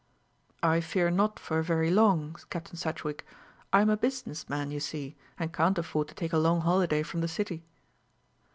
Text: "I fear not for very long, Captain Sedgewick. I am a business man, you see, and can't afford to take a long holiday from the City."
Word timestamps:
"I 0.63 0.81
fear 0.81 1.11
not 1.11 1.37
for 1.39 1.61
very 1.61 1.91
long, 1.91 2.35
Captain 2.49 2.75
Sedgewick. 2.75 3.23
I 3.71 3.81
am 3.81 3.89
a 3.91 3.95
business 3.95 4.49
man, 4.49 4.71
you 4.71 4.79
see, 4.79 5.15
and 5.37 5.53
can't 5.53 5.77
afford 5.77 6.07
to 6.07 6.15
take 6.15 6.33
a 6.33 6.39
long 6.39 6.61
holiday 6.61 7.03
from 7.03 7.21
the 7.21 7.27
City." 7.27 7.61